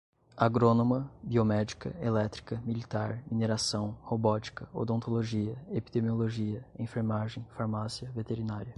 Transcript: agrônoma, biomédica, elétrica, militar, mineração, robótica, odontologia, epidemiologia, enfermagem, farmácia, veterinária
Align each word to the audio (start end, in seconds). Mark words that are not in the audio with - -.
agrônoma, 0.35 1.11
biomédica, 1.21 1.93
elétrica, 2.01 2.59
militar, 2.65 3.21
mineração, 3.29 3.95
robótica, 4.01 4.67
odontologia, 4.73 5.55
epidemiologia, 5.69 6.65
enfermagem, 6.79 7.45
farmácia, 7.51 8.09
veterinária 8.09 8.67